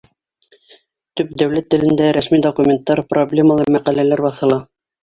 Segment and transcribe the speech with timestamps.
[1.21, 4.65] Төп дәүләт телендә рәсми документтар, проблемалы мәҡәләләр баҫыла.